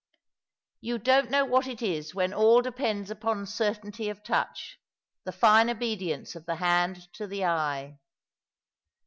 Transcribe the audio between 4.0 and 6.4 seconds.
of touch— the fine obedience